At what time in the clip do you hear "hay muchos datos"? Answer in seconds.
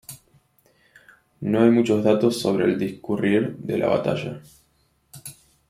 1.61-2.39